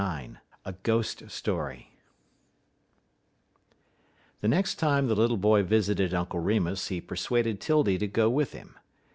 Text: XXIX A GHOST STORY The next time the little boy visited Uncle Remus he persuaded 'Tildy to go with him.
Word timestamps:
XXIX 0.03 0.37
A 0.65 0.73
GHOST 0.81 1.29
STORY 1.29 1.91
The 4.39 4.47
next 4.47 4.79
time 4.79 5.05
the 5.05 5.13
little 5.13 5.37
boy 5.37 5.61
visited 5.61 6.11
Uncle 6.11 6.39
Remus 6.39 6.87
he 6.87 6.99
persuaded 6.99 7.61
'Tildy 7.61 7.99
to 7.99 8.07
go 8.07 8.27
with 8.27 8.51
him. 8.53 8.73